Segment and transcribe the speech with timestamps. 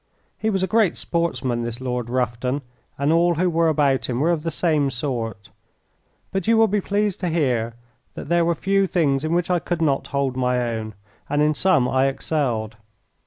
[0.35, 2.63] He was a great sportsman, this Lord Rufton,
[2.97, 5.51] and all who were about him were of the same sort.
[6.31, 7.75] But you will be pleased to hear
[8.15, 10.95] that there were few things in which I could not hold my own,
[11.29, 12.77] and in some I excelled.